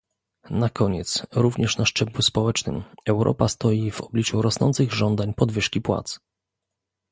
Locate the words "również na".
1.31-1.85